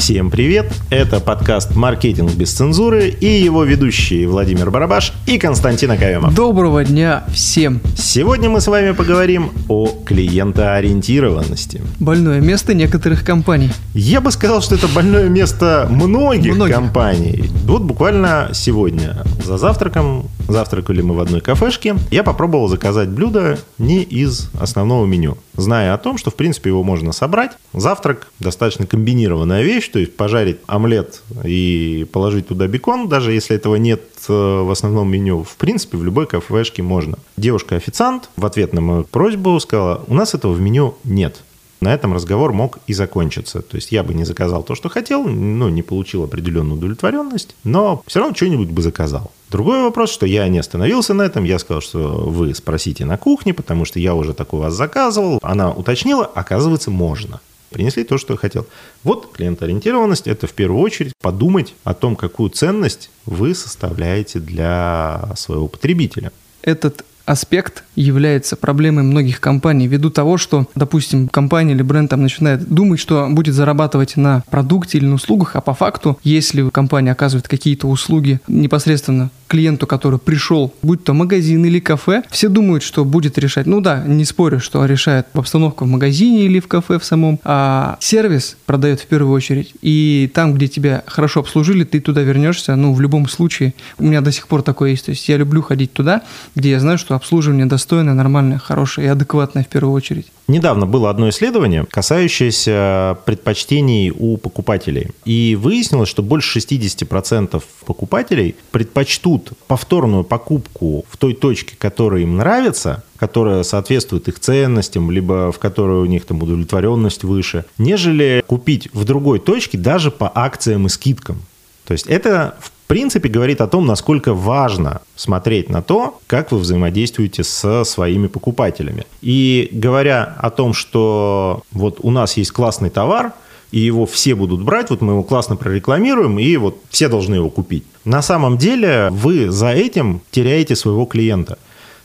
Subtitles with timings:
[0.00, 0.72] Всем привет!
[0.88, 6.34] Это подкаст «Маркетинг без цензуры» и его ведущие Владимир Барабаш и Константин Акаемов.
[6.34, 7.82] Доброго дня всем!
[7.98, 11.80] Сегодня мы с вами поговорим о клиентоориентированности.
[12.00, 13.70] Больное место некоторых компаний.
[13.94, 16.74] Я бы сказал, что это больное место многих, многих.
[16.74, 17.48] компаний.
[17.64, 24.02] Вот буквально сегодня за завтраком, завтракали мы в одной кафешке, я попробовал заказать блюдо не
[24.02, 27.52] из основного меню, зная о том, что в принципе его можно собрать.
[27.72, 33.76] Завтрак достаточно комбинированная вещь, то есть пожарить омлет и положить туда бекон, даже если этого
[33.76, 37.16] нет э, в основном меню, в принципе, в любой кафешке можно.
[37.36, 41.42] Девушка-официант в ответ на мою просьбу сказала, у нас этого в меню нет.
[41.80, 43.62] На этом разговор мог и закончиться.
[43.62, 48.02] То есть я бы не заказал то, что хотел, ну, не получил определенную удовлетворенность, но
[48.06, 49.32] все равно что-нибудь бы заказал.
[49.50, 53.54] Другой вопрос, что я не остановился на этом, я сказал, что вы спросите на кухне,
[53.54, 55.38] потому что я уже так у вас заказывал.
[55.42, 58.66] Она уточнила, оказывается, можно принесли то, что хотел.
[59.04, 65.68] Вот клиентоориентированность– это в первую очередь подумать о том, какую ценность вы составляете для своего
[65.68, 66.32] потребителя.
[66.62, 72.68] Этот аспект является проблемой многих компаний ввиду того, что, допустим, компания или бренд там начинает
[72.68, 77.46] думать, что будет зарабатывать на продукте или на услугах, а по факту, если компания оказывает
[77.46, 83.36] какие-то услуги непосредственно клиенту, который пришел, будь то магазин или кафе, все думают, что будет
[83.36, 83.66] решать.
[83.66, 87.96] Ну да, не спорю, что решает обстановка в магазине или в кафе в самом, а
[88.00, 89.74] сервис продает в первую очередь.
[89.82, 93.74] И там, где тебя хорошо обслужили, ты туда вернешься, ну, в любом случае.
[93.98, 95.06] У меня до сих пор такое есть.
[95.06, 96.22] То есть я люблю ходить туда,
[96.54, 100.32] где я знаю, что обслуживание достойное, нормальное, хорошее и адекватное в первую очередь.
[100.48, 105.10] Недавно было одно исследование, касающееся предпочтений у покупателей.
[105.26, 113.04] И выяснилось, что больше 60% покупателей предпочтут повторную покупку в той точке, которая им нравится,
[113.18, 119.04] которая соответствует их ценностям, либо в которой у них там удовлетворенность выше, нежели купить в
[119.04, 121.42] другой точке даже по акциям и скидкам.
[121.86, 126.58] То есть это в принципе говорит о том, насколько важно смотреть на то, как вы
[126.58, 129.06] взаимодействуете со своими покупателями.
[129.22, 133.32] И говоря о том, что вот у нас есть классный товар,
[133.70, 137.48] и его все будут брать, вот мы его классно прорекламируем, и вот все должны его
[137.48, 137.84] купить.
[138.04, 141.58] На самом деле вы за этим теряете своего клиента.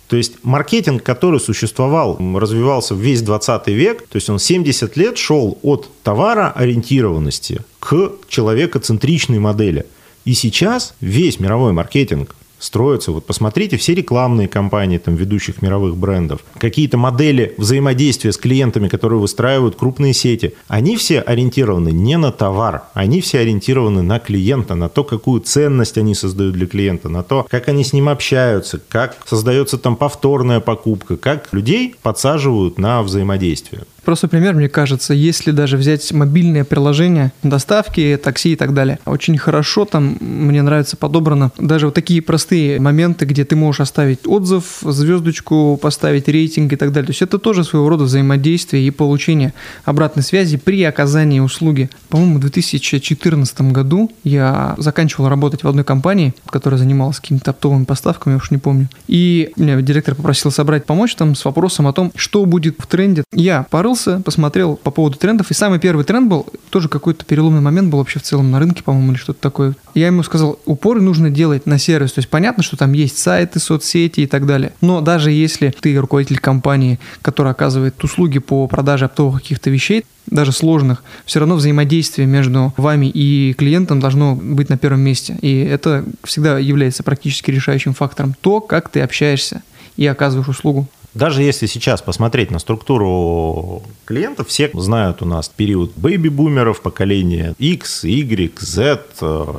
[0.08, 5.58] То есть маркетинг, который существовал, развивался весь 20 век, то есть он 70 лет шел
[5.64, 9.88] от товара ориентированности к человекоцентричной модели.
[10.26, 13.12] И сейчас весь мировой маркетинг строится.
[13.12, 19.20] Вот посмотрите все рекламные кампании там, ведущих мировых брендов, какие-то модели взаимодействия с клиентами, которые
[19.20, 24.90] выстраивают крупные сети, они все ориентированы не на товар, они все ориентированы на клиента, на
[24.90, 29.18] то, какую ценность они создают для клиента, на то, как они с ним общаются, как
[29.26, 33.84] создается там повторная покупка, как людей подсаживают на взаимодействие.
[34.06, 39.38] Просто пример, мне кажется, если даже взять мобильное приложение, доставки, такси и так далее, очень
[39.38, 44.82] хорошо там, мне нравится подобрано, даже вот такие простые моменты, где ты можешь оставить отзыв,
[44.82, 47.08] звездочку, поставить рейтинг и так далее.
[47.08, 49.54] То есть это тоже своего рода взаимодействие и получение
[49.86, 51.90] обратной связи при оказании услуги.
[52.10, 58.34] По-моему, в 2014 году я заканчивал работать в одной компании, которая занималась какими-то оптовыми поставками,
[58.34, 58.88] я уж не помню.
[59.08, 63.24] И меня директор попросил собрать, помочь там с вопросом о том, что будет в тренде.
[63.34, 67.62] Я порылся порылся, посмотрел по поводу трендов, и самый первый тренд был, тоже какой-то переломный
[67.62, 69.76] момент был вообще в целом на рынке, по-моему, или что-то такое.
[69.94, 73.60] Я ему сказал, упор нужно делать на сервис, то есть понятно, что там есть сайты,
[73.60, 79.06] соцсети и так далее, но даже если ты руководитель компании, которая оказывает услуги по продаже
[79.06, 84.78] оптовых каких-то вещей, даже сложных, все равно взаимодействие между вами и клиентом должно быть на
[84.78, 85.38] первом месте.
[85.42, 88.36] И это всегда является практически решающим фактором.
[88.42, 89.62] То, как ты общаешься
[89.98, 90.88] и оказываешь услугу.
[91.16, 98.04] Даже если сейчас посмотреть на структуру клиентов, все знают у нас период бэйби-бумеров, поколение X,
[98.04, 99.02] Y, Z,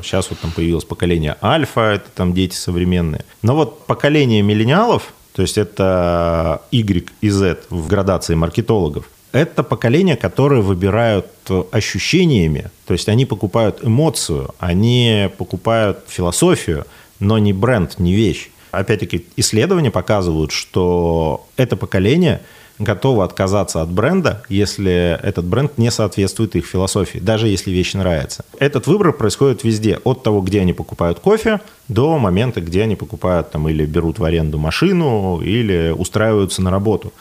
[0.02, 3.24] сейчас вот там появилось поколение Альфа, это там дети современные.
[3.40, 10.16] Но вот поколение миллениалов, то есть это Y и Z в градации маркетологов, это поколение,
[10.16, 11.26] которое выбирают
[11.72, 16.84] ощущениями, то есть они покупают эмоцию, они покупают философию,
[17.18, 22.42] но не бренд, не вещь опять-таки, исследования показывают, что это поколение
[22.78, 28.44] готово отказаться от бренда, если этот бренд не соответствует их философии, даже если вещь нравится.
[28.58, 33.50] Этот выбор происходит везде, от того, где они покупают кофе, до момента, где они покупают
[33.50, 37.12] там или берут в аренду машину, или устраиваются на работу.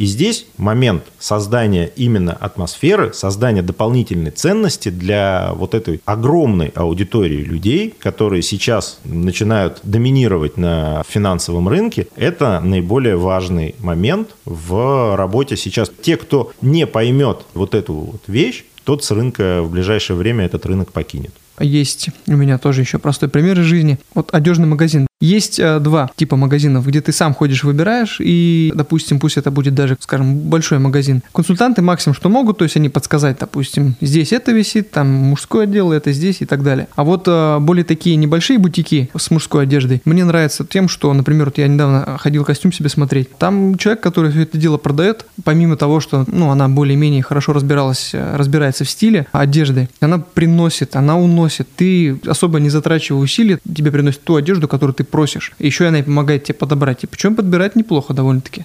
[0.00, 7.92] И здесь момент создания именно атмосферы, создания дополнительной ценности для вот этой огромной аудитории людей,
[7.98, 15.92] которые сейчас начинают доминировать на финансовом рынке, это наиболее важный момент в работе сейчас.
[16.00, 20.64] Те, кто не поймет вот эту вот вещь, тот с рынка в ближайшее время этот
[20.64, 21.34] рынок покинет.
[21.58, 23.98] Есть у меня тоже еще простой пример из жизни.
[24.14, 25.09] Вот одежный магазин.
[25.20, 29.74] Есть э, два типа магазинов, где ты сам ходишь, выбираешь, и, допустим, пусть это будет
[29.74, 31.22] даже, скажем, большой магазин.
[31.34, 35.92] Консультанты максимум что могут, то есть они подсказать, допустим, здесь это висит, там мужской отдел,
[35.92, 36.88] это здесь и так далее.
[36.96, 41.46] А вот э, более такие небольшие бутики с мужской одеждой мне нравится тем, что, например,
[41.46, 43.28] вот я недавно ходил костюм себе смотреть.
[43.36, 48.12] Там человек, который все это дело продает, помимо того, что, ну, она более-менее хорошо разбиралась,
[48.14, 51.68] э, разбирается в стиле одежды, она приносит, она уносит.
[51.76, 55.52] Ты особо не затрачивая усилий, тебе приносит ту одежду, которую ты просишь.
[55.58, 57.04] Еще она и помогает тебе подобрать.
[57.04, 58.64] И причем подбирать неплохо довольно-таки.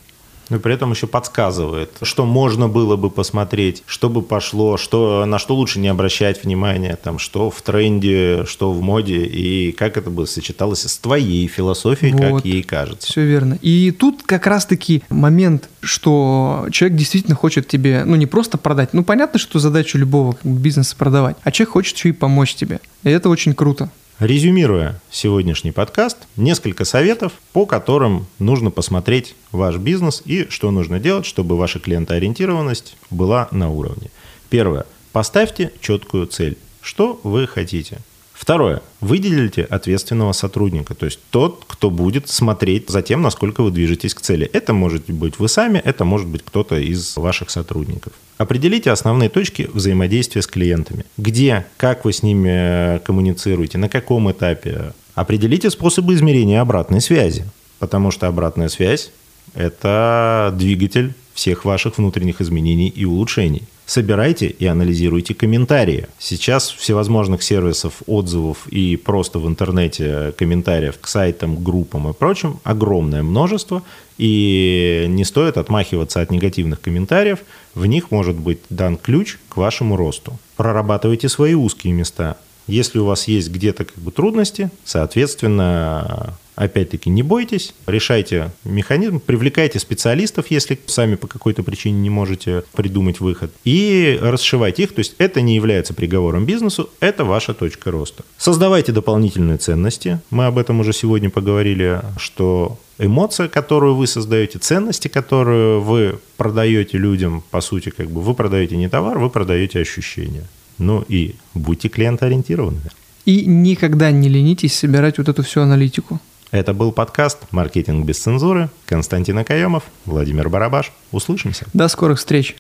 [0.50, 5.40] Но при этом еще подсказывает, что можно было бы посмотреть, что бы пошло, что, на
[5.40, 10.10] что лучше не обращать внимания, там, что в тренде, что в моде, и как это
[10.10, 12.42] бы сочеталось с твоей философией, вот.
[12.42, 13.08] как ей кажется.
[13.08, 13.58] Все верно.
[13.62, 19.04] И тут как раз-таки момент, что человек действительно хочет тебе, ну, не просто продать, ну,
[19.04, 22.80] понятно, что задача любого бизнеса продавать, а человек хочет еще и помочь тебе.
[23.04, 23.90] И это очень круто.
[24.20, 31.26] Резюмируя сегодняшний подкаст, несколько советов, по которым нужно посмотреть ваш бизнес и что нужно делать,
[31.26, 34.10] чтобы ваша клиентоориентированность была на уровне.
[34.50, 34.86] Первое.
[35.12, 36.58] Поставьте четкую цель.
[36.80, 37.98] Что вы хотите?
[38.46, 38.84] Второе.
[39.02, 44.22] Выделите ответственного сотрудника, то есть тот, кто будет смотреть за тем, насколько вы движетесь к
[44.22, 44.48] цели.
[44.54, 48.14] Это может быть вы сами, это может быть кто-то из ваших сотрудников.
[48.38, 51.06] Определите основные точки взаимодействия с клиентами.
[51.18, 54.94] Где, как вы с ними коммуницируете, на каком этапе.
[55.16, 57.46] Определите способы измерения обратной связи,
[57.80, 59.10] потому что обратная связь–
[59.56, 63.64] это двигатель всех ваших внутренних изменений и улучшений.
[63.86, 66.08] Собирайте и анализируйте комментарии.
[66.18, 73.22] Сейчас всевозможных сервисов отзывов и просто в интернете комментариев к сайтам, группам и прочим огромное
[73.22, 73.84] множество.
[74.18, 77.40] И не стоит отмахиваться от негативных комментариев.
[77.76, 80.40] В них может быть дан ключ к вашему росту.
[80.58, 82.38] Прорабатывайте свои узкие места.
[82.66, 89.78] Если у вас есть где-то как бы трудности, соответственно, Опять-таки, не бойтесь, решайте механизм, привлекайте
[89.80, 94.94] специалистов, если сами по какой-то причине не можете придумать выход, и расшивайте их.
[94.94, 98.24] То есть это не является приговором бизнесу, это ваша точка роста.
[98.38, 100.20] Создавайте дополнительные ценности.
[100.30, 106.98] Мы об этом уже сегодня поговорили, что эмоция, которую вы создаете, ценности, которую вы продаете
[106.98, 110.48] людям, по сути, как бы вы продаете не товар, вы продаете ощущения.
[110.78, 112.90] Ну и будьте клиентоориентированными.
[113.26, 116.20] И никогда не ленитесь собирать вот эту всю аналитику.
[116.56, 118.70] Это был подкаст «Маркетинг без цензуры».
[118.86, 120.94] Константин Акаемов, Владимир Барабаш.
[121.12, 121.66] Услышимся.
[121.74, 122.54] До скорых встреч.